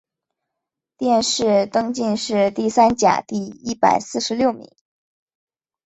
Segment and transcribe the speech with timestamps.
[0.97, 4.67] 殿试登进士第三甲第一百四十六名。